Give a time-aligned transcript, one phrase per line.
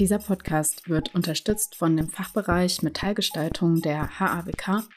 [0.00, 4.88] Dieser Podcast wird unterstützt von dem Fachbereich Metallgestaltung der HAWK,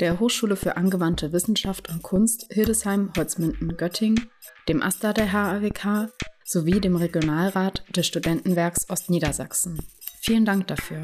[0.00, 4.30] der Hochschule für angewandte Wissenschaft und Kunst Hildesheim-Holzminden-Göttingen,
[4.66, 6.10] dem AStA der HAWK
[6.42, 9.78] sowie dem Regionalrat des Studentenwerks Ostniedersachsen.
[10.22, 11.02] Vielen Dank dafür.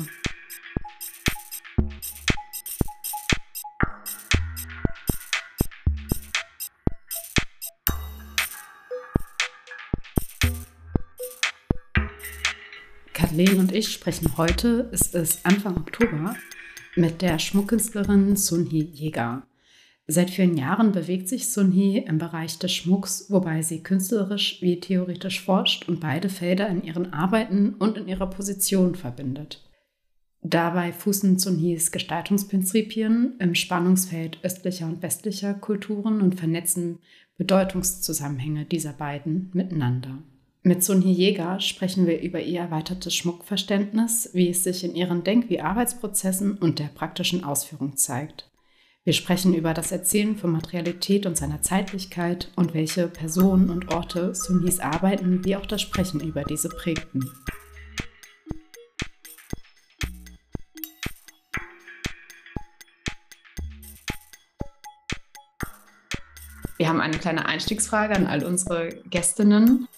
[13.32, 16.36] Kathleen und ich sprechen heute, es ist Anfang Oktober,
[16.96, 19.46] mit der Schmuckkünstlerin Sunhi Jäger.
[20.06, 25.40] Seit vielen Jahren bewegt sich Sunhi im Bereich des Schmucks, wobei sie künstlerisch wie theoretisch
[25.40, 29.66] forscht und beide Felder in ihren Arbeiten und in ihrer Position verbindet.
[30.42, 36.98] Dabei fußen Sunhis Gestaltungsprinzipien im Spannungsfeld östlicher und westlicher Kulturen und vernetzen
[37.38, 40.22] Bedeutungszusammenhänge dieser beiden miteinander.
[40.64, 45.50] Mit Sunhi Jäger sprechen wir über ihr erweitertes Schmuckverständnis, wie es sich in ihren Denk-
[45.50, 48.48] wie Arbeitsprozessen und der praktischen Ausführung zeigt.
[49.02, 54.36] Wir sprechen über das Erzählen von Materialität und seiner Zeitlichkeit und welche Personen und Orte
[54.36, 57.28] Sunhis Arbeiten wie auch das Sprechen über diese prägten.
[66.76, 69.88] Wir haben eine kleine Einstiegsfrage an all unsere Gästinnen.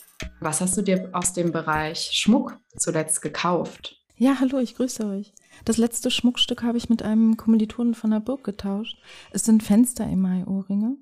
[0.40, 4.00] Was hast du dir aus dem Bereich Schmuck zuletzt gekauft?
[4.16, 5.32] Ja, hallo, ich grüße euch.
[5.64, 8.96] Das letzte Schmuckstück habe ich mit einem Kommilitonen von der Burg getauscht.
[9.32, 10.96] Es sind Fenster-Email-Ohrringe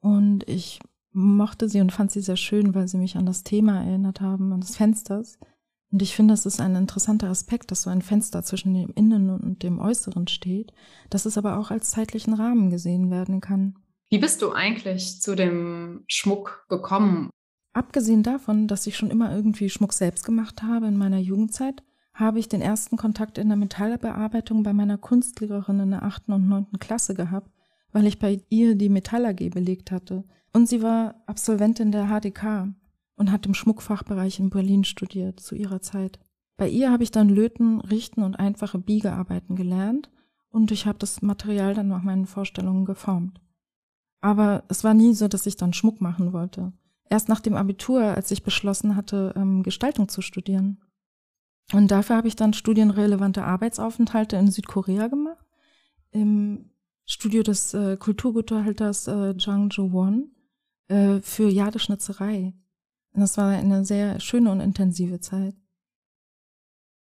[0.00, 0.80] und ich
[1.12, 4.52] mochte sie und fand sie sehr schön, weil sie mich an das Thema erinnert haben,
[4.52, 5.38] an das Fensters.
[5.92, 9.30] Und ich finde, das ist ein interessanter Aspekt, dass so ein Fenster zwischen dem Innen
[9.30, 10.72] und dem Äußeren steht,
[11.10, 13.78] dass es aber auch als zeitlichen Rahmen gesehen werden kann.
[14.10, 17.30] Wie bist du eigentlich zu dem Schmuck gekommen?
[17.76, 21.82] Abgesehen davon, dass ich schon immer irgendwie Schmuck selbst gemacht habe in meiner Jugendzeit,
[22.14, 26.48] habe ich den ersten Kontakt in der Metallbearbeitung bei meiner Kunstlehrerin in der achten und
[26.48, 27.50] neunten Klasse gehabt,
[27.92, 30.24] weil ich bei ihr die Metall AG belegt hatte.
[30.54, 32.72] Und sie war Absolventin der HDK
[33.14, 36.18] und hat im Schmuckfachbereich in Berlin studiert zu ihrer Zeit.
[36.56, 40.08] Bei ihr habe ich dann Löten, Richten und einfache Biegearbeiten gelernt
[40.48, 43.38] und ich habe das Material dann nach meinen Vorstellungen geformt.
[44.22, 46.72] Aber es war nie so, dass ich dann Schmuck machen wollte
[47.08, 50.80] erst nach dem Abitur, als ich beschlossen hatte, ähm, Gestaltung zu studieren.
[51.72, 55.44] Und dafür habe ich dann studienrelevante Arbeitsaufenthalte in Südkorea gemacht,
[56.12, 56.70] im
[57.04, 60.30] Studio des äh, Kulturguthalters äh, Jang Jo-won
[60.88, 62.54] äh, für Jadeschnitzerei.
[63.12, 65.56] Und das war eine sehr schöne und intensive Zeit.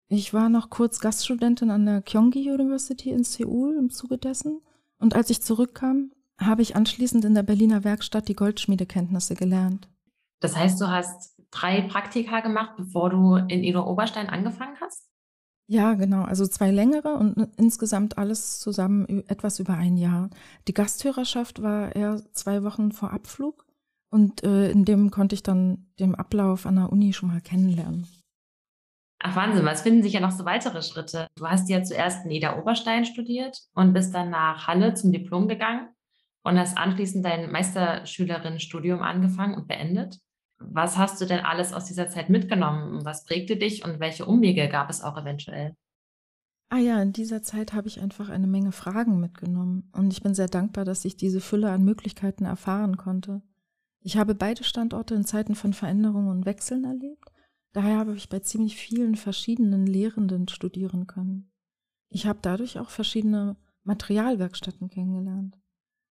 [0.07, 4.61] Ich war noch kurz Gaststudentin an der Kyonggi University in Seoul im Zuge dessen.
[4.99, 9.89] Und als ich zurückkam, habe ich anschließend in der Berliner Werkstatt die Goldschmiedekenntnisse gelernt.
[10.39, 15.09] Das heißt, du hast drei Praktika gemacht, bevor du in Edo Oberstein angefangen hast?
[15.67, 16.23] Ja, genau.
[16.23, 20.29] Also zwei längere und insgesamt alles zusammen etwas über ein Jahr.
[20.67, 23.65] Die Gasthörerschaft war eher zwei Wochen vor Abflug
[24.11, 28.07] und äh, in dem konnte ich dann den Ablauf an der Uni schon mal kennenlernen.
[29.19, 31.27] Ach Wahnsinn, was finden sich ja noch so weitere Schritte?
[31.35, 35.47] Du hast ja zuerst in Eder Oberstein studiert und bist dann nach Halle zum Diplom
[35.47, 35.89] gegangen
[36.43, 40.19] und hast anschließend dein Meisterschülerinnenstudium angefangen und beendet.
[40.59, 43.03] Was hast du denn alles aus dieser Zeit mitgenommen?
[43.03, 45.75] Was prägte dich und welche Umwege gab es auch eventuell?
[46.69, 50.33] Ah ja, in dieser Zeit habe ich einfach eine Menge Fragen mitgenommen und ich bin
[50.33, 53.41] sehr dankbar, dass ich diese Fülle an Möglichkeiten erfahren konnte.
[54.01, 57.31] Ich habe beide Standorte in Zeiten von Veränderungen und Wechseln erlebt,
[57.73, 61.51] daher habe ich bei ziemlich vielen verschiedenen Lehrenden studieren können.
[62.09, 65.59] Ich habe dadurch auch verschiedene Materialwerkstätten kennengelernt.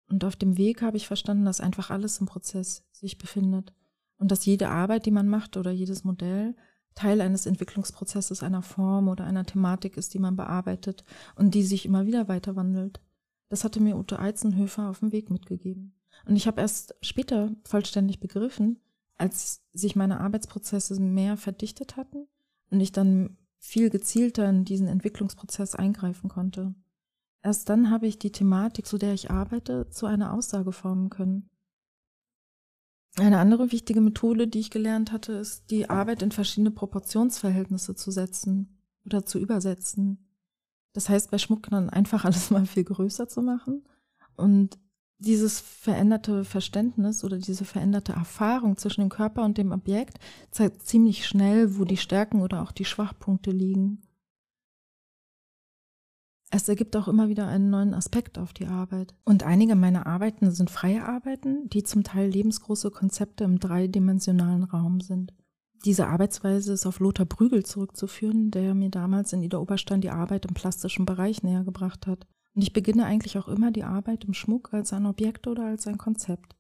[0.07, 3.73] Und auf dem Weg habe ich verstanden, dass einfach alles im Prozess sich befindet
[4.17, 6.55] und dass jede Arbeit, die man macht oder jedes Modell
[6.95, 11.03] Teil eines Entwicklungsprozesses einer Form oder einer Thematik ist, die man bearbeitet
[11.35, 13.01] und die sich immer wieder weiter wandelt.
[13.49, 15.93] Das hatte mir Ute Eizenhöfer auf dem Weg mitgegeben.
[16.25, 18.79] Und ich habe erst später vollständig begriffen,
[19.17, 22.27] als sich meine Arbeitsprozesse mehr verdichtet hatten
[22.71, 26.73] und ich dann viel gezielter in diesen Entwicklungsprozess eingreifen konnte.
[27.41, 31.49] Erst dann habe ich die Thematik, zu der ich arbeite, zu einer Aussage formen können.
[33.17, 38.11] Eine andere wichtige Methode, die ich gelernt hatte, ist, die Arbeit in verschiedene Proportionsverhältnisse zu
[38.11, 40.17] setzen oder zu übersetzen.
[40.91, 43.83] Das heißt, bei Schmuck dann einfach alles mal viel größer zu machen.
[44.35, 44.77] Und
[45.17, 50.19] dieses veränderte Verständnis oder diese veränderte Erfahrung zwischen dem Körper und dem Objekt
[50.51, 54.01] zeigt ziemlich schnell, wo die Stärken oder auch die Schwachpunkte liegen.
[56.55, 59.13] Es ergibt auch immer wieder einen neuen Aspekt auf die Arbeit.
[59.25, 65.01] Und einige meiner Arbeiten sind freie Arbeiten, die zum Teil lebensgroße Konzepte im dreidimensionalen Raum
[65.01, 65.33] sind.
[65.83, 70.45] Diese Arbeitsweise ist auf Lothar Brügel zurückzuführen, der mir damals in Ida Oberstein die Arbeit
[70.45, 72.25] im plastischen Bereich näher gebracht hat.
[72.55, 75.87] Und ich beginne eigentlich auch immer die Arbeit im Schmuck als ein Objekt oder als
[75.87, 76.55] ein Konzept.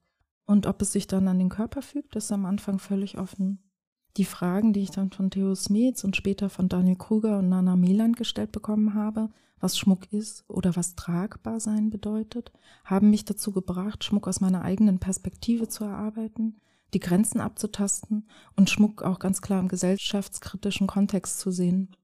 [0.45, 3.71] Und ob es sich dann an den Körper fügt, ist am Anfang völlig offen.
[4.17, 7.77] Die Fragen, die ich dann von Theo Smets und später von Daniel Kruger und Nana
[7.77, 9.29] Meland gestellt bekommen habe,
[9.59, 12.51] was Schmuck ist oder was tragbar sein bedeutet,
[12.83, 16.59] haben mich dazu gebracht, Schmuck aus meiner eigenen Perspektive zu erarbeiten,
[16.93, 21.95] die Grenzen abzutasten und Schmuck auch ganz klar im gesellschaftskritischen Kontext zu sehen.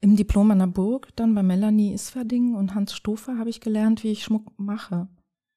[0.00, 4.04] Im Diplom an der Burg, dann bei Melanie Isferding und Hans Stofer habe ich gelernt,
[4.04, 5.08] wie ich Schmuck mache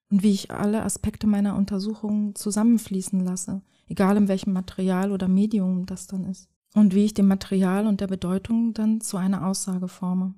[0.09, 5.85] und wie ich alle Aspekte meiner Untersuchungen zusammenfließen lasse, egal in welchem Material oder Medium
[5.85, 6.49] das dann ist.
[6.75, 10.35] Und wie ich dem Material und der Bedeutung dann zu einer Aussage forme.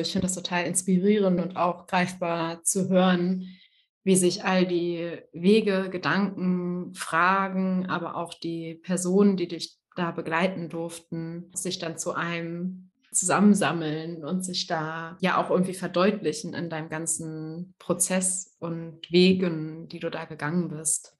[0.00, 3.48] Ich finde das total inspirierend und auch greifbar zu hören,
[4.04, 10.68] wie sich all die Wege, Gedanken, Fragen, aber auch die Personen, die dich da begleiten
[10.68, 16.88] durften, sich dann zu einem zusammensammeln und sich da ja auch irgendwie verdeutlichen in deinem
[16.88, 21.17] ganzen Prozess und Wegen, die du da gegangen bist.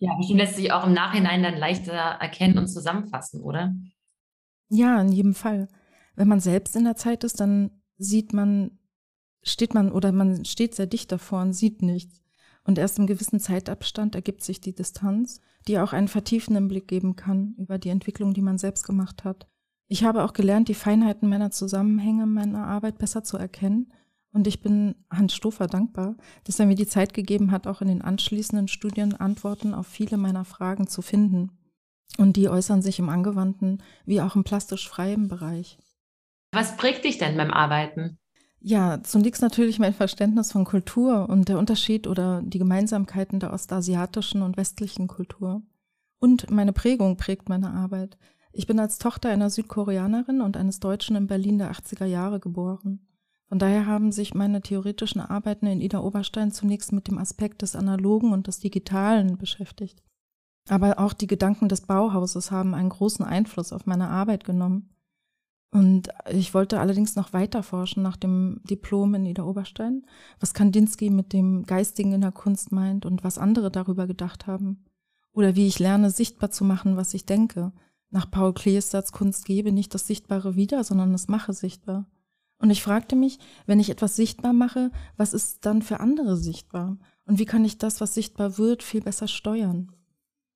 [0.00, 3.74] Ja, bestimmt lässt sich auch im Nachhinein dann leichter erkennen und zusammenfassen, oder?
[4.70, 5.68] Ja, in jedem Fall.
[6.16, 8.78] Wenn man selbst in der Zeit ist, dann sieht man,
[9.42, 12.22] steht man oder man steht sehr dicht davor und sieht nichts.
[12.64, 17.16] Und erst im gewissen Zeitabstand ergibt sich die Distanz, die auch einen vertiefenden Blick geben
[17.16, 19.48] kann über die Entwicklung, die man selbst gemacht hat.
[19.86, 23.92] Ich habe auch gelernt, die Feinheiten meiner Zusammenhänge meiner Arbeit besser zu erkennen.
[24.32, 27.88] Und ich bin Hans Stofer dankbar, dass er mir die Zeit gegeben hat, auch in
[27.88, 31.50] den anschließenden Studien Antworten auf viele meiner Fragen zu finden.
[32.18, 35.78] Und die äußern sich im angewandten wie auch im plastisch freien Bereich.
[36.52, 38.18] Was prägt dich denn beim Arbeiten?
[38.60, 44.42] Ja, zunächst natürlich mein Verständnis von Kultur und der Unterschied oder die Gemeinsamkeiten der ostasiatischen
[44.42, 45.62] und westlichen Kultur.
[46.18, 48.18] Und meine Prägung prägt meine Arbeit.
[48.52, 53.00] Ich bin als Tochter einer Südkoreanerin und eines Deutschen in Berlin der 80er Jahre geboren.
[53.50, 57.74] Von daher haben sich meine theoretischen Arbeiten in Ida Oberstein zunächst mit dem Aspekt des
[57.74, 60.04] Analogen und des Digitalen beschäftigt.
[60.68, 64.90] Aber auch die Gedanken des Bauhauses haben einen großen Einfluss auf meine Arbeit genommen.
[65.72, 70.06] Und ich wollte allerdings noch weiter forschen nach dem Diplom in Ida Oberstein,
[70.38, 74.84] was Kandinsky mit dem Geistigen in der Kunst meint und was andere darüber gedacht haben.
[75.32, 77.72] Oder wie ich lerne, sichtbar zu machen, was ich denke,
[78.10, 82.06] nach Paul Klees Satz Kunst gebe nicht das Sichtbare wieder, sondern das mache sichtbar.
[82.60, 86.98] Und ich fragte mich, wenn ich etwas sichtbar mache, was ist dann für andere sichtbar?
[87.24, 89.90] Und wie kann ich das, was sichtbar wird, viel besser steuern?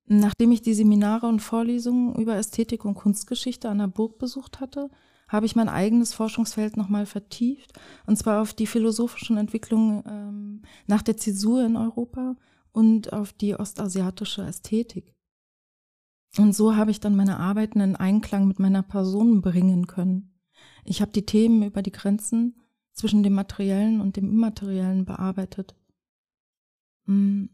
[0.05, 4.91] Nachdem ich die Seminare und Vorlesungen über Ästhetik und Kunstgeschichte an der Burg besucht hatte,
[5.27, 7.73] habe ich mein eigenes Forschungsfeld nochmal vertieft,
[8.05, 12.35] und zwar auf die philosophischen Entwicklungen ähm, nach der Zäsur in Europa
[12.71, 15.15] und auf die ostasiatische Ästhetik.
[16.37, 20.34] Und so habe ich dann meine Arbeiten in Einklang mit meiner Person bringen können.
[20.85, 22.61] Ich habe die Themen über die Grenzen
[22.93, 25.75] zwischen dem Materiellen und dem Immateriellen bearbeitet.
[27.05, 27.45] Mm.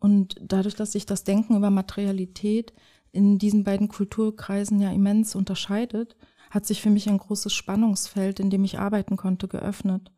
[0.00, 2.72] Und dadurch, dass sich das Denken über Materialität
[3.10, 6.16] in diesen beiden Kulturkreisen ja immens unterscheidet,
[6.50, 10.12] hat sich für mich ein großes Spannungsfeld, in dem ich arbeiten konnte, geöffnet.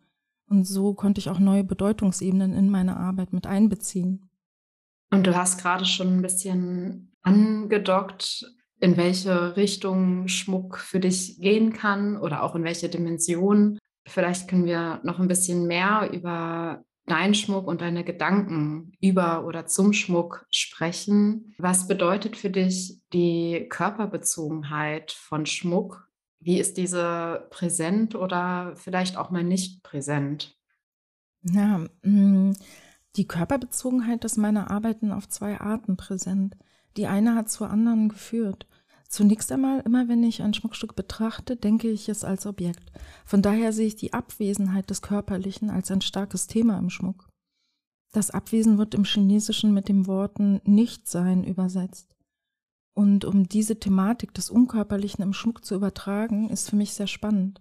[0.47, 4.28] Und so konnte ich auch neue Bedeutungsebenen in meine Arbeit mit einbeziehen.
[5.11, 8.45] Und du hast gerade schon ein bisschen angedockt,
[8.81, 13.79] in welche Richtung Schmuck für dich gehen kann oder auch in welche Dimension.
[14.07, 19.67] Vielleicht können wir noch ein bisschen mehr über deinen Schmuck und deine Gedanken über oder
[19.67, 21.55] zum Schmuck sprechen.
[21.59, 26.09] Was bedeutet für dich die Körperbezogenheit von Schmuck?
[26.39, 30.57] Wie ist diese präsent oder vielleicht auch mal nicht präsent?
[31.43, 32.53] Ja, mm,
[33.17, 36.57] die Körperbezogenheit ist meiner Arbeiten auf zwei Arten präsent.
[36.97, 38.67] Die eine hat zur anderen geführt.
[39.11, 42.93] Zunächst einmal, immer wenn ich ein Schmuckstück betrachte, denke ich es als Objekt.
[43.25, 47.29] Von daher sehe ich die Abwesenheit des Körperlichen als ein starkes Thema im Schmuck.
[48.12, 52.14] Das Abwesen wird im Chinesischen mit den Worten Nichtsein übersetzt.
[52.95, 57.61] Und um diese Thematik des Unkörperlichen im Schmuck zu übertragen, ist für mich sehr spannend.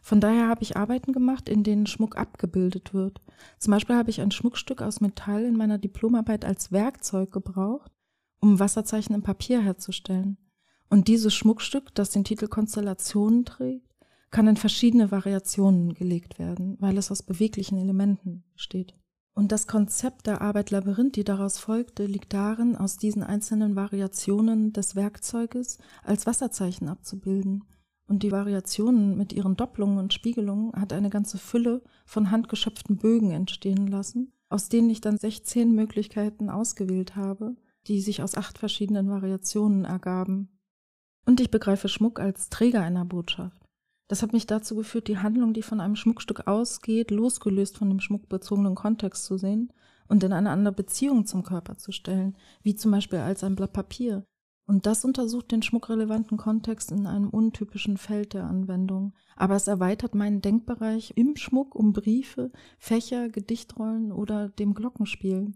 [0.00, 3.20] Von daher habe ich Arbeiten gemacht, in denen Schmuck abgebildet wird.
[3.58, 7.92] Zum Beispiel habe ich ein Schmuckstück aus Metall in meiner Diplomarbeit als Werkzeug gebraucht,
[8.40, 10.38] um Wasserzeichen im Papier herzustellen.
[10.88, 13.94] Und dieses Schmuckstück, das den Titel Konstellationen trägt,
[14.30, 18.94] kann in verschiedene Variationen gelegt werden, weil es aus beweglichen Elementen besteht.
[19.34, 24.72] Und das Konzept der Arbeit Labyrinth, die daraus folgte, liegt darin, aus diesen einzelnen Variationen
[24.72, 27.64] des Werkzeuges als Wasserzeichen abzubilden–
[28.08, 33.32] und die Variationen mit ihren Doppelungen und Spiegelungen hat eine ganze Fülle von handgeschöpften Bögen
[33.32, 37.56] entstehen lassen, aus denen ich dann 16 Möglichkeiten ausgewählt habe,
[37.88, 40.48] die sich aus acht verschiedenen Variationen ergaben.
[41.26, 43.60] Und ich begreife Schmuck als Träger einer Botschaft.
[44.08, 48.00] Das hat mich dazu geführt, die Handlung, die von einem Schmuckstück ausgeht, losgelöst von dem
[48.00, 49.72] schmuckbezogenen Kontext zu sehen
[50.06, 53.72] und in eine andere Beziehung zum Körper zu stellen, wie zum Beispiel als ein Blatt
[53.72, 54.24] Papier.
[54.68, 59.12] Und das untersucht den schmuckrelevanten Kontext in einem untypischen Feld der Anwendung.
[59.36, 65.52] Aber es erweitert meinen Denkbereich im Schmuck um Briefe, Fächer, Gedichtrollen oder dem Glockenspiel.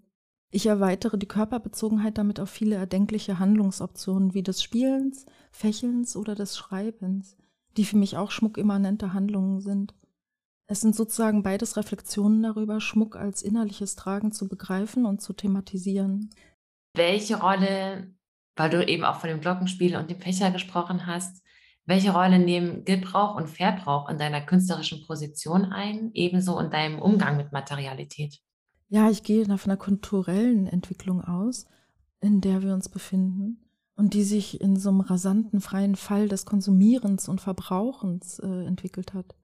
[0.52, 6.56] Ich erweitere die Körperbezogenheit damit auf viele erdenkliche Handlungsoptionen wie des Spielens, Fächelns oder des
[6.56, 7.36] Schreibens,
[7.76, 9.94] die für mich auch schmuckimmanente Handlungen sind.
[10.66, 16.30] Es sind sozusagen beides Reflexionen darüber, Schmuck als innerliches Tragen zu begreifen und zu thematisieren.
[16.94, 18.12] Welche Rolle,
[18.56, 21.44] weil du eben auch von dem Glockenspiel und dem Fächer gesprochen hast,
[21.86, 27.36] welche Rolle nehmen Gebrauch und Verbrauch in deiner künstlerischen Position ein, ebenso in deinem Umgang
[27.36, 28.40] mit Materialität?
[28.92, 31.66] Ja, ich gehe nach einer kulturellen Entwicklung aus,
[32.20, 36.44] in der wir uns befinden und die sich in so einem rasanten freien Fall des
[36.44, 39.36] Konsumierens und Verbrauchens äh, entwickelt hat.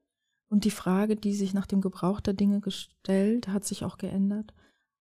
[0.49, 4.53] Und die Frage, die sich nach dem Gebrauch der Dinge gestellt, hat sich auch geändert.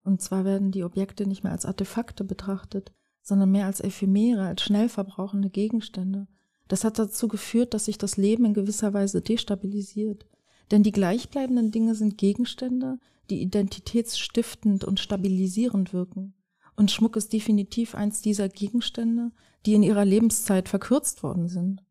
[0.03, 4.63] Und zwar werden die Objekte nicht mehr als Artefakte betrachtet, sondern mehr als ephemere, als
[4.63, 6.27] schnell verbrauchende Gegenstände.
[6.67, 10.27] Das hat dazu geführt, dass sich das Leben in gewisser Weise destabilisiert.
[10.73, 12.99] Denn die gleichbleibenden Dinge sind Gegenstände,
[13.31, 16.35] die identitätsstiftend und stabilisierend wirken.
[16.77, 19.33] Und Schmuck ist definitiv eins dieser Gegenstände,
[19.67, 21.83] die in ihrer Lebenszeit verkürzt worden sind.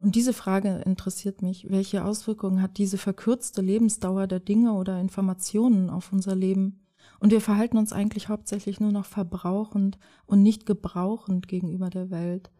[0.00, 1.68] Und diese Frage interessiert mich.
[1.70, 6.86] Welche Auswirkungen hat diese verkürzte Lebensdauer der Dinge oder Informationen auf unser Leben?
[7.20, 12.50] Und wir verhalten uns eigentlich hauptsächlich nur noch verbrauchend und nicht gebrauchend gegenüber der Welt.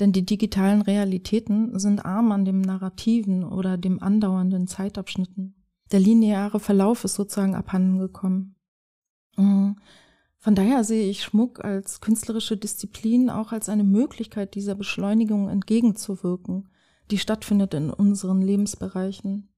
[0.00, 5.55] Denn die digitalen Realitäten sind arm an dem Narrativen oder dem andauernden Zeitabschnitten
[5.92, 8.56] der lineare Verlauf ist sozusagen abhanden gekommen.
[9.36, 9.76] Mhm.
[10.38, 16.68] Von daher sehe ich Schmuck als künstlerische Disziplin auch als eine Möglichkeit, dieser Beschleunigung entgegenzuwirken,
[17.10, 19.48] die stattfindet in unseren Lebensbereichen.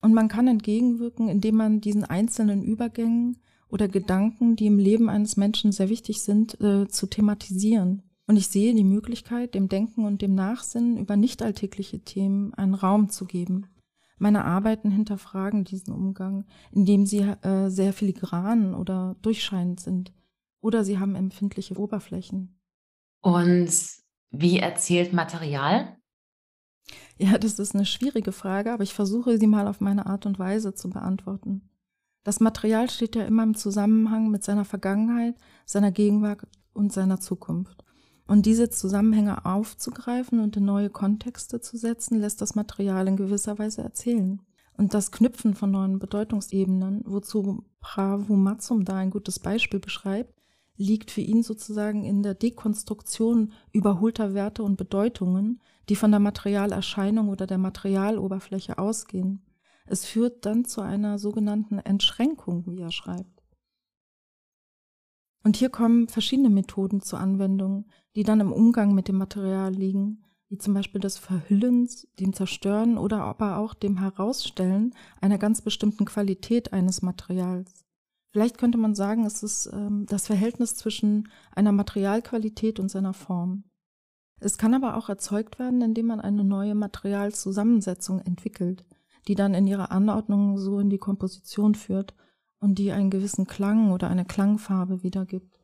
[0.00, 5.36] Und man kann entgegenwirken, indem man diesen einzelnen Übergängen oder Gedanken, die im Leben eines
[5.36, 8.02] Menschen sehr wichtig sind, äh, zu thematisieren.
[8.26, 12.74] Und ich sehe die Möglichkeit, dem Denken und dem Nachsinnen über nicht alltägliche Themen einen
[12.74, 13.66] Raum zu geben.
[14.18, 20.12] Meine Arbeiten hinterfragen diesen Umgang, indem sie äh, sehr filigran oder durchscheinend sind.
[20.60, 22.58] Oder sie haben empfindliche Oberflächen.
[23.20, 23.70] Und
[24.30, 25.96] wie erzählt Material?
[27.18, 30.38] Ja, das ist eine schwierige Frage, aber ich versuche sie mal auf meine Art und
[30.38, 31.68] Weise zu beantworten.
[32.24, 37.84] Das Material steht ja immer im Zusammenhang mit seiner Vergangenheit, seiner Gegenwart und seiner Zukunft.
[38.26, 43.58] Und diese Zusammenhänge aufzugreifen und in neue Kontexte zu setzen, lässt das Material in gewisser
[43.58, 44.42] Weise erzählen.
[44.76, 47.64] Und das Knüpfen von neuen Bedeutungsebenen, wozu
[48.28, 50.34] Matzum da ein gutes Beispiel beschreibt,
[50.76, 57.28] liegt für ihn sozusagen in der Dekonstruktion überholter Werte und Bedeutungen, die von der Materialerscheinung
[57.28, 59.42] oder der Materialoberfläche ausgehen.
[59.86, 63.35] Es führt dann zu einer sogenannten Entschränkung, wie er schreibt.
[65.46, 67.84] Und hier kommen verschiedene Methoden zur Anwendung,
[68.16, 72.98] die dann im Umgang mit dem Material liegen, wie zum Beispiel des Verhüllens, dem Zerstören
[72.98, 77.84] oder aber auch dem Herausstellen einer ganz bestimmten Qualität eines Materials.
[78.32, 83.62] Vielleicht könnte man sagen, es ist ähm, das Verhältnis zwischen einer Materialqualität und seiner Form.
[84.40, 88.84] Es kann aber auch erzeugt werden, indem man eine neue Materialzusammensetzung entwickelt,
[89.28, 92.16] die dann in ihrer Anordnung so in die Komposition führt
[92.60, 95.56] und die einen gewissen Klang oder eine Klangfarbe wiedergibt.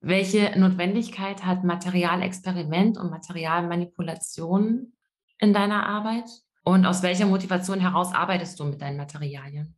[0.00, 4.92] Welche Notwendigkeit hat Materialexperiment und Materialmanipulation
[5.38, 6.30] in deiner Arbeit?
[6.62, 9.74] Und aus welcher Motivation heraus arbeitest du mit deinen Materialien?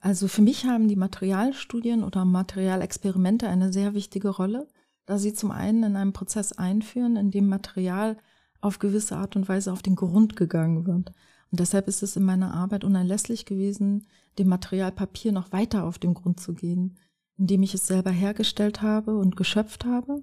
[0.00, 4.68] Also für mich haben die Materialstudien oder Materialexperimente eine sehr wichtige Rolle,
[5.06, 8.16] da sie zum einen in einem Prozess einführen, in dem Material
[8.60, 11.12] auf gewisse Art und Weise auf den Grund gegangen wird.
[11.50, 14.06] Und deshalb ist es in meiner Arbeit unerlässlich gewesen,
[14.38, 16.96] dem Material Papier noch weiter auf den Grund zu gehen,
[17.36, 20.22] indem ich es selber hergestellt habe und geschöpft habe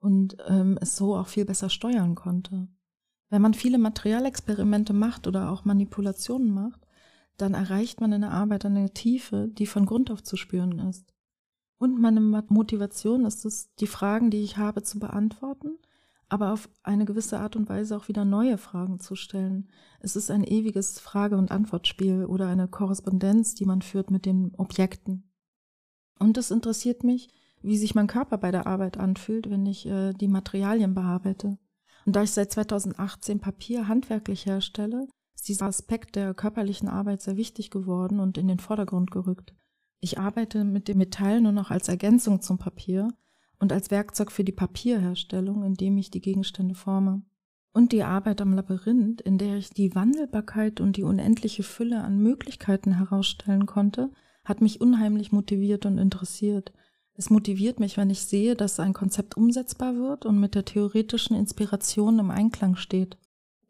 [0.00, 2.68] und ähm, es so auch viel besser steuern konnte.
[3.30, 6.80] Wenn man viele Materialexperimente macht oder auch Manipulationen macht,
[7.36, 11.12] dann erreicht man in der Arbeit eine Tiefe, die von Grund auf zu spüren ist.
[11.78, 15.78] Und meine Motivation ist es, die Fragen, die ich habe, zu beantworten
[16.34, 19.68] aber auf eine gewisse Art und Weise auch wieder neue Fragen zu stellen.
[20.00, 24.52] Es ist ein ewiges Frage- und Antwortspiel oder eine Korrespondenz, die man führt mit den
[24.56, 25.30] Objekten.
[26.18, 27.28] Und es interessiert mich,
[27.62, 31.56] wie sich mein Körper bei der Arbeit anfühlt, wenn ich äh, die Materialien bearbeite.
[32.04, 37.36] Und da ich seit 2018 Papier handwerklich herstelle, ist dieser Aspekt der körperlichen Arbeit sehr
[37.36, 39.54] wichtig geworden und in den Vordergrund gerückt.
[40.00, 43.06] Ich arbeite mit dem Metall nur noch als Ergänzung zum Papier
[43.64, 47.22] und als Werkzeug für die Papierherstellung, indem ich die Gegenstände forme.
[47.72, 52.18] Und die Arbeit am Labyrinth, in der ich die Wandelbarkeit und die unendliche Fülle an
[52.18, 54.10] Möglichkeiten herausstellen konnte,
[54.44, 56.74] hat mich unheimlich motiviert und interessiert.
[57.14, 61.34] Es motiviert mich, wenn ich sehe, dass ein Konzept umsetzbar wird und mit der theoretischen
[61.34, 63.16] Inspiration im Einklang steht.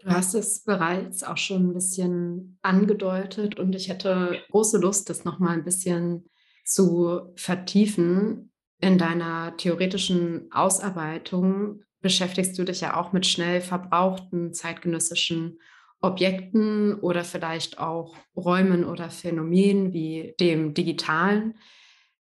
[0.01, 5.25] Du hast es bereits auch schon ein bisschen angedeutet und ich hätte große Lust, das
[5.25, 6.25] nochmal ein bisschen
[6.65, 8.51] zu vertiefen.
[8.85, 15.59] In deiner theoretischen Ausarbeitung beschäftigst du dich ja auch mit schnell verbrauchten zeitgenössischen
[16.03, 21.55] Objekten oder vielleicht auch Räumen oder Phänomenen wie dem digitalen.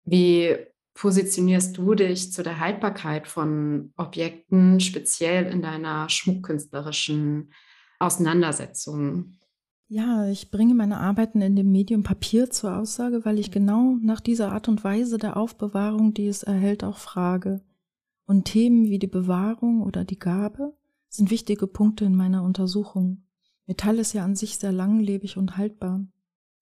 [0.04, 0.56] Wie
[0.94, 7.52] positionierst du dich zu der Haltbarkeit von Objekten, speziell in deiner schmuckkünstlerischen
[8.00, 9.38] Auseinandersetzung?
[9.90, 14.20] Ja, ich bringe meine Arbeiten in dem Medium Papier zur Aussage, weil ich genau nach
[14.20, 17.62] dieser Art und Weise der Aufbewahrung, die es erhält, auch frage.
[18.26, 20.76] Und Themen wie die Bewahrung oder die Gabe
[21.08, 23.22] sind wichtige Punkte in meiner Untersuchung.
[23.66, 26.06] Metall ist ja an sich sehr langlebig und haltbar.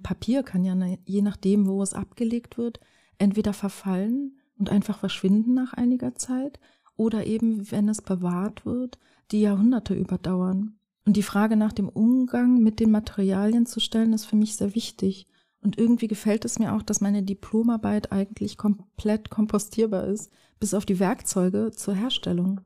[0.04, 2.78] Papier kann ja je nachdem, wo es abgelegt wird,
[3.18, 6.60] entweder verfallen und einfach verschwinden nach einiger Zeit
[6.96, 9.00] oder eben, wenn es bewahrt wird,
[9.32, 10.78] die Jahrhunderte überdauern.
[11.06, 14.74] Und die Frage nach dem Umgang mit den Materialien zu stellen, ist für mich sehr
[14.74, 15.28] wichtig.
[15.62, 20.84] Und irgendwie gefällt es mir auch, dass meine Diplomarbeit eigentlich komplett kompostierbar ist, bis auf
[20.84, 22.60] die Werkzeuge zur Herstellung.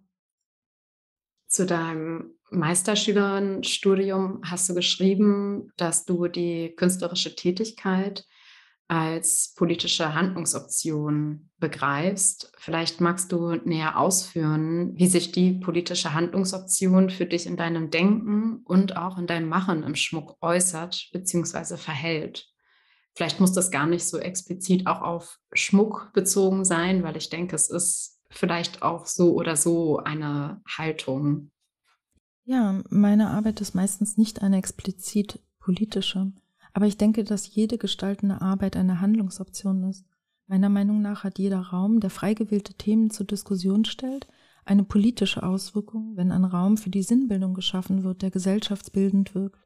[1.48, 8.26] Zu deinem Meisterschülerinnenstudium hast du geschrieben, dass du die künstlerische Tätigkeit
[8.90, 12.52] als politische Handlungsoption begreifst.
[12.58, 18.62] Vielleicht magst du näher ausführen, wie sich die politische Handlungsoption für dich in deinem Denken
[18.64, 21.76] und auch in deinem Machen im Schmuck äußert bzw.
[21.76, 22.48] verhält.
[23.14, 27.54] Vielleicht muss das gar nicht so explizit auch auf Schmuck bezogen sein, weil ich denke,
[27.54, 31.52] es ist vielleicht auch so oder so eine Haltung.
[32.44, 36.32] Ja, meine Arbeit ist meistens nicht eine explizit politische.
[36.72, 40.04] Aber ich denke, dass jede gestaltende Arbeit eine Handlungsoption ist.
[40.46, 44.26] Meiner Meinung nach hat jeder Raum, der frei gewählte Themen zur Diskussion stellt,
[44.64, 49.58] eine politische Auswirkung, wenn ein Raum für die Sinnbildung geschaffen wird, der gesellschaftsbildend wirkt.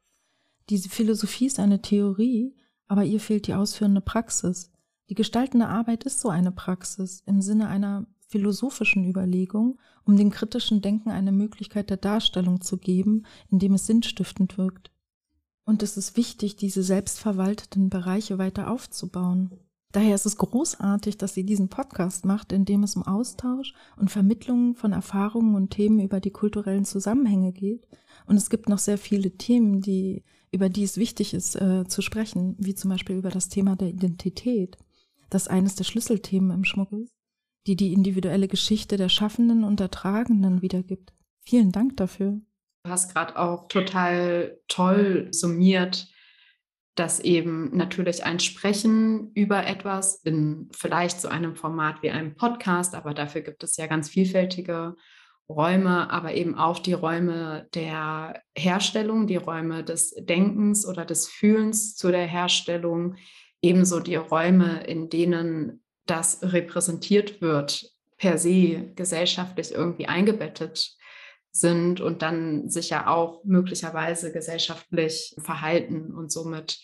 [0.69, 2.55] Diese Philosophie ist eine Theorie,
[2.87, 4.71] aber ihr fehlt die ausführende Praxis.
[5.09, 10.81] Die gestaltende Arbeit ist so eine Praxis im Sinne einer philosophischen Überlegung, um dem kritischen
[10.81, 14.91] Denken eine Möglichkeit der Darstellung zu geben, indem es sinnstiftend wirkt.
[15.65, 19.51] Und es ist wichtig, diese selbstverwalteten Bereiche weiter aufzubauen.
[19.91, 24.11] Daher ist es großartig, dass sie diesen Podcast macht, in dem es um Austausch und
[24.11, 27.87] Vermittlung von Erfahrungen und Themen über die kulturellen Zusammenhänge geht.
[28.27, 32.01] Und es gibt noch sehr viele Themen, die, über die es wichtig ist äh, zu
[32.01, 34.77] sprechen, wie zum Beispiel über das Thema der Identität,
[35.29, 37.13] das eines der Schlüsselthemen im Schmuck ist,
[37.65, 41.13] die die individuelle Geschichte der Schaffenden und der Tragenden wiedergibt.
[41.39, 42.41] Vielen Dank dafür.
[42.85, 46.07] Du hast gerade auch total toll summiert,
[46.93, 52.93] dass eben natürlich ein Sprechen über etwas in vielleicht so einem Format wie einem Podcast,
[52.93, 54.95] aber dafür gibt es ja ganz vielfältige
[55.49, 61.95] Räume, aber eben auch die Räume der Herstellung, die Räume des Denkens oder des Fühlens
[61.95, 63.15] zu der Herstellung,
[63.63, 67.83] ebenso die Räume, in denen das repräsentiert wird,
[68.17, 70.95] per se gesellschaftlich irgendwie eingebettet
[71.55, 76.81] sind und dann sich ja auch möglicherweise gesellschaftlich verhalten und somit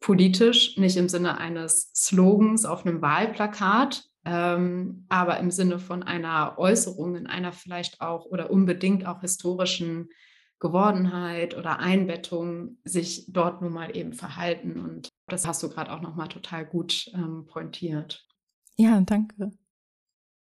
[0.00, 6.58] politisch, nicht im Sinne eines Slogans auf einem Wahlplakat, ähm, aber im Sinne von einer
[6.58, 10.08] Äußerung in einer vielleicht auch oder unbedingt auch historischen
[10.58, 14.80] Gewordenheit oder Einbettung sich dort nun mal eben verhalten.
[14.80, 18.26] Und das hast du gerade auch nochmal total gut ähm, pointiert.
[18.76, 19.52] Ja, danke.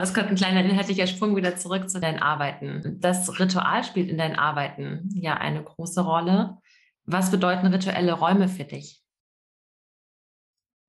[0.01, 2.99] Es kommt ein kleiner inhaltlicher Sprung wieder zurück zu deinen Arbeiten.
[3.01, 6.59] Das Ritual spielt in deinen Arbeiten ja eine große Rolle.
[7.05, 9.03] Was bedeuten rituelle Räume für dich?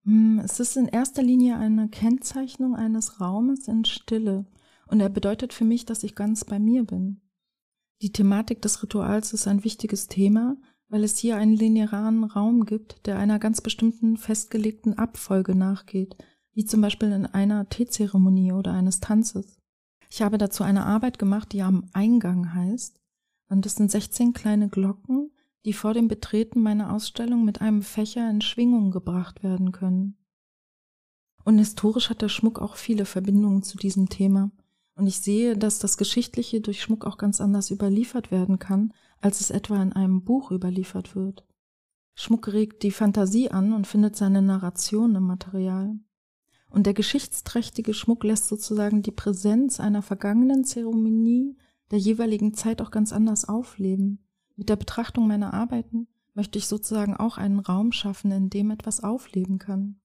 [0.06, 4.46] Hm, es ist in erster Linie eine Kennzeichnung eines Raumes in Stille
[4.86, 7.22] und er bedeutet für mich, dass ich ganz bei mir bin.
[8.02, 10.56] Die Thematik des Rituals ist ein wichtiges Thema,
[10.88, 16.16] weil es hier einen linearen Raum gibt, der einer ganz bestimmten festgelegten Abfolge nachgeht,
[16.60, 19.62] wie zum Beispiel in einer Teezeremonie oder eines Tanzes.
[20.10, 23.00] Ich habe dazu eine Arbeit gemacht, die am Eingang heißt,
[23.48, 25.32] und es sind 16 kleine Glocken,
[25.64, 30.18] die vor dem Betreten meiner Ausstellung mit einem Fächer in Schwingung gebracht werden können.
[31.46, 34.52] Und historisch hat der Schmuck auch viele Verbindungen zu diesem Thema.
[34.96, 39.40] Und ich sehe, dass das Geschichtliche durch Schmuck auch ganz anders überliefert werden kann, als
[39.40, 41.46] es etwa in einem Buch überliefert wird.
[42.16, 45.98] Schmuck regt die Fantasie an und findet seine Narration im Material.
[46.70, 51.58] Und der geschichtsträchtige Schmuck lässt sozusagen die Präsenz einer vergangenen Zeremonie
[51.92, 54.20] der jeweiligen Zeit auch ganz anders aufleben.
[54.56, 59.04] Mit der Betrachtung meiner Arbeiten möchte ich sozusagen auch einen Raum schaffen, in dem etwas
[59.04, 60.00] aufleben kann.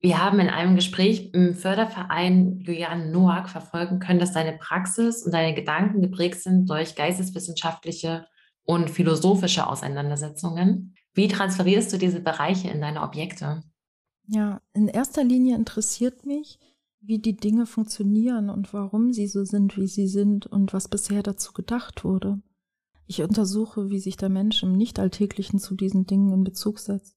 [0.00, 5.32] Wir haben in einem Gespräch im Förderverein Julian Noack verfolgen können, dass deine Praxis und
[5.32, 8.26] deine Gedanken geprägt sind durch geisteswissenschaftliche
[8.64, 10.94] und philosophische Auseinandersetzungen.
[11.12, 13.64] Wie transferierst du diese Bereiche in deine Objekte?
[14.32, 16.60] Ja, in erster Linie interessiert mich,
[17.00, 21.24] wie die Dinge funktionieren und warum sie so sind, wie sie sind und was bisher
[21.24, 22.40] dazu gedacht wurde.
[23.08, 27.16] Ich untersuche, wie sich der Mensch im Nichtalltäglichen zu diesen Dingen in Bezug setzt.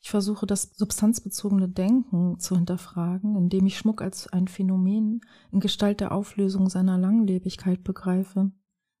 [0.00, 5.20] Ich versuche das substanzbezogene Denken zu hinterfragen, indem ich Schmuck als ein Phänomen
[5.52, 8.50] in Gestalt der Auflösung seiner Langlebigkeit begreife.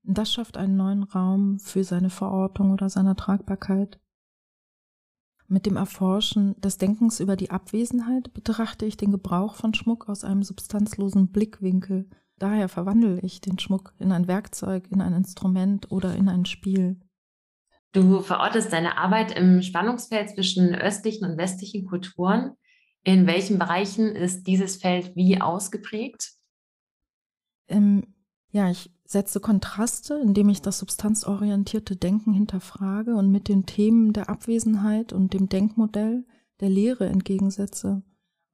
[0.04, 3.98] Das schafft einen neuen Raum für seine Verortung oder seiner Tragbarkeit.
[5.52, 10.24] Mit dem Erforschen des Denkens über die Abwesenheit betrachte ich den Gebrauch von Schmuck aus
[10.24, 12.08] einem substanzlosen Blickwinkel.
[12.38, 16.98] Daher verwandle ich den Schmuck in ein Werkzeug, in ein Instrument oder in ein Spiel.
[17.92, 22.56] Du verortest deine Arbeit im Spannungsfeld zwischen östlichen und westlichen Kulturen.
[23.04, 26.32] In welchen Bereichen ist dieses Feld wie ausgeprägt?
[27.68, 28.14] Ähm,
[28.52, 34.28] ja, ich setze Kontraste, indem ich das substanzorientierte Denken hinterfrage und mit den Themen der
[34.28, 36.24] Abwesenheit und dem Denkmodell
[36.60, 38.02] der Lehre entgegensetze.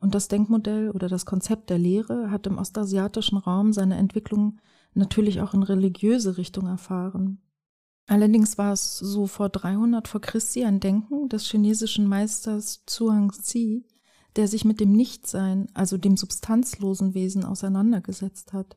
[0.00, 4.58] Und das Denkmodell oder das Konzept der Lehre hat im ostasiatischen Raum seine Entwicklung
[4.94, 7.40] natürlich auch in religiöse Richtung erfahren.
[8.06, 13.84] Allerdings war es so vor 300 vor Christi ein Denken des chinesischen Meisters Zhuangzi,
[14.36, 18.76] der sich mit dem Nichtsein, also dem substanzlosen Wesen auseinandergesetzt hat.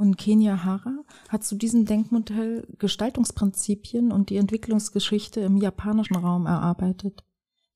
[0.00, 7.22] Und Kenya Hara hat zu diesem Denkmodell Gestaltungsprinzipien und die Entwicklungsgeschichte im japanischen Raum erarbeitet.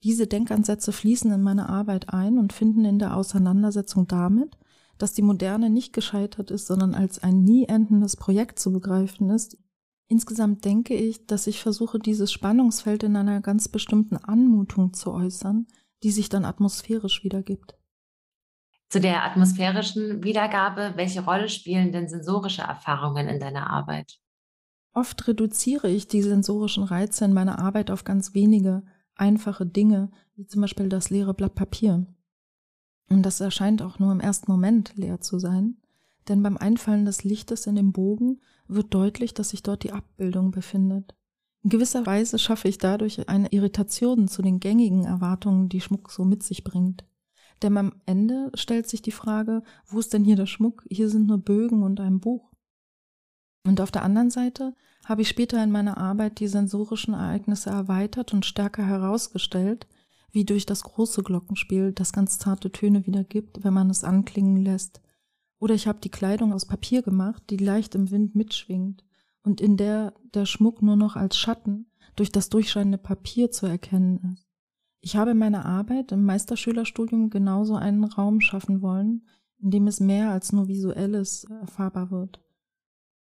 [0.03, 4.57] Diese Denkansätze fließen in meine Arbeit ein und finden in der Auseinandersetzung damit,
[4.97, 9.59] dass die Moderne nicht gescheitert ist, sondern als ein nie endendes Projekt zu begreifen ist,
[10.07, 15.67] Insgesamt denke ich, dass ich versuche, dieses Spannungsfeld in einer ganz bestimmten Anmutung zu äußern,
[16.03, 17.75] die sich dann atmosphärisch wiedergibt.
[18.95, 24.21] Zu der atmosphärischen Wiedergabe, welche Rolle spielen denn sensorische Erfahrungen in deiner Arbeit?
[24.93, 28.85] Oft reduziere ich die sensorischen Reize in meiner Arbeit auf ganz wenige,
[29.17, 32.07] einfache Dinge, wie zum Beispiel das leere Blatt Papier.
[33.11, 35.79] Und das erscheint auch nur im ersten Moment leer zu sein,
[36.29, 40.53] denn beim Einfallen des Lichtes in den Bogen wird deutlich, dass sich dort die Abbildung
[40.53, 41.17] befindet.
[41.65, 46.25] In gewisser Weise schaffe ich dadurch eine Irritation zu den gängigen Erwartungen, die Schmuck so
[46.25, 47.05] mit sich bringt.
[47.65, 50.85] Denn am Ende stellt sich die Frage, wo ist denn hier der Schmuck?
[50.91, 52.53] Hier sind nur Bögen und ein Buch.
[53.67, 54.75] Und auf der anderen Seite
[55.07, 59.87] habe ich später in meiner Arbeit die sensorischen Ereignisse erweitert und stärker herausgestellt,
[60.31, 65.01] wie durch das große Glockenspiel, das ganz zarte Töne wiedergibt, wenn man es anklingen lässt,
[65.59, 69.03] oder ich habe die Kleidung aus Papier gemacht, die leicht im Wind mitschwingt
[69.43, 74.35] und in der der Schmuck nur noch als Schatten durch das durchscheinende Papier zu erkennen
[74.35, 74.54] ist.
[75.05, 79.29] Ich habe in meiner Arbeit im Meisterschülerstudium genauso einen Raum schaffen wollen,
[79.61, 82.41] in dem es mehr als nur visuelles erfahrbar wird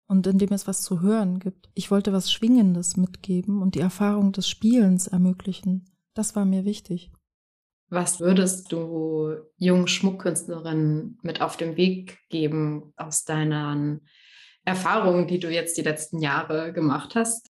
[0.06, 1.70] und in dem es was zu hören gibt.
[1.74, 5.90] Ich wollte was Schwingendes mitgeben und die Erfahrung des Spielens ermöglichen.
[6.14, 7.10] Das war mir wichtig.
[7.88, 14.06] Was würdest du jungen Schmuckkünstlerinnen mit auf den Weg geben aus deinen
[14.64, 17.51] Erfahrungen, die du jetzt die letzten Jahre gemacht hast?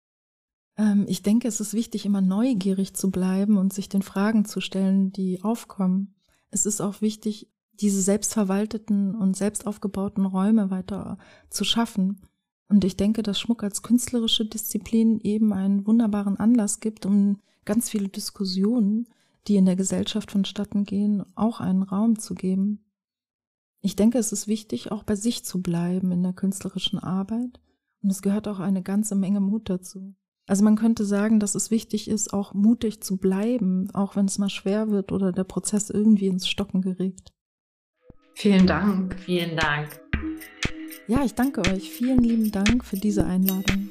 [0.78, 4.60] Ähm, ich denke, es ist wichtig, immer neugierig zu bleiben und sich den Fragen zu
[4.60, 6.14] stellen, die aufkommen.
[6.50, 11.18] Es ist auch wichtig, diese selbstverwalteten und selbst aufgebauten Räume weiter
[11.50, 12.22] zu schaffen.
[12.68, 17.90] Und ich denke, dass Schmuck als künstlerische Disziplin eben einen wunderbaren Anlass gibt, um ganz
[17.90, 19.06] viele Diskussionen
[19.48, 22.84] die in der Gesellschaft vonstatten gehen, auch einen Raum zu geben.
[23.80, 27.60] Ich denke, es ist wichtig, auch bei sich zu bleiben in der künstlerischen Arbeit.
[28.02, 30.14] Und es gehört auch eine ganze Menge Mut dazu.
[30.48, 34.38] Also man könnte sagen, dass es wichtig ist, auch mutig zu bleiben, auch wenn es
[34.38, 37.32] mal schwer wird oder der Prozess irgendwie ins Stocken geregt.
[38.34, 39.14] Vielen Dank.
[39.20, 40.00] Vielen Dank.
[41.06, 41.90] Ja, ich danke euch.
[41.90, 43.90] Vielen lieben Dank für diese Einladung.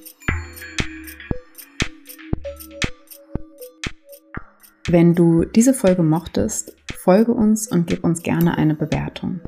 [4.88, 9.41] Wenn du diese Folge mochtest, folge uns und gib uns gerne eine Bewertung.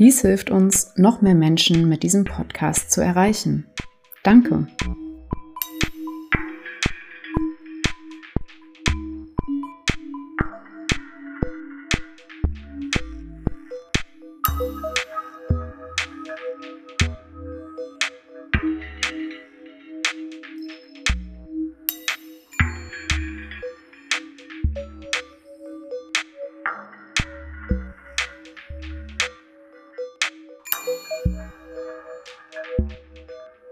[0.00, 3.66] Dies hilft uns, noch mehr Menschen mit diesem Podcast zu erreichen.
[4.24, 4.66] Danke.